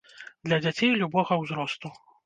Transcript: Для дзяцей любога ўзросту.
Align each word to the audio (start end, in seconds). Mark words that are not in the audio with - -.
Для 0.47 0.57
дзяцей 0.63 0.91
любога 1.03 1.41
ўзросту. 1.45 1.97